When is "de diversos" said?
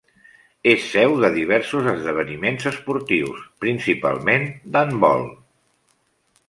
1.23-1.89